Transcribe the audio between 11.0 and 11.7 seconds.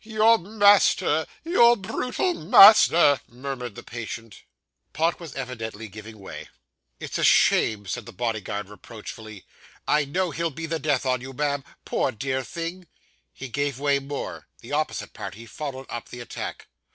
on you, ma'am.